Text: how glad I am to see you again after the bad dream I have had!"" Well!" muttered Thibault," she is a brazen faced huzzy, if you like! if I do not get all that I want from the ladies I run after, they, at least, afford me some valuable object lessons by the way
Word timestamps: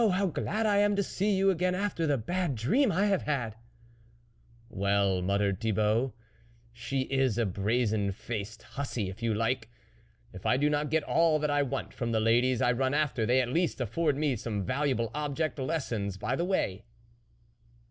how 0.13 0.25
glad 0.25 0.65
I 0.65 0.77
am 0.77 0.95
to 0.95 1.03
see 1.03 1.29
you 1.35 1.51
again 1.51 1.75
after 1.75 2.07
the 2.07 2.17
bad 2.17 2.55
dream 2.55 2.91
I 2.91 3.05
have 3.05 3.21
had!"" 3.21 3.55
Well!" 4.71 5.21
muttered 5.21 5.61
Thibault," 5.61 6.15
she 6.73 7.01
is 7.01 7.37
a 7.37 7.45
brazen 7.45 8.11
faced 8.11 8.63
huzzy, 8.63 9.09
if 9.09 9.21
you 9.21 9.35
like! 9.35 9.69
if 10.33 10.43
I 10.43 10.57
do 10.57 10.71
not 10.71 10.89
get 10.89 11.03
all 11.03 11.37
that 11.37 11.51
I 11.51 11.61
want 11.61 11.93
from 11.93 12.13
the 12.13 12.19
ladies 12.19 12.63
I 12.63 12.71
run 12.71 12.95
after, 12.95 13.27
they, 13.27 13.41
at 13.41 13.49
least, 13.49 13.79
afford 13.79 14.17
me 14.17 14.35
some 14.35 14.63
valuable 14.65 15.11
object 15.13 15.59
lessons 15.59 16.17
by 16.17 16.35
the 16.35 16.45
way 16.45 16.83